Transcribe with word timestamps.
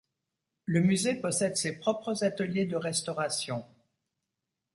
Le 0.65 0.79
musée 0.79 1.13
possède 1.13 1.55
ses 1.57 1.77
propres 1.77 2.23
ateliers 2.23 2.65
de 2.65 2.75
restauration. 2.75 3.63